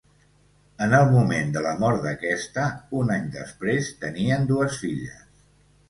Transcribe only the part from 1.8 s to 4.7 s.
mort d'aquesta un any després tenien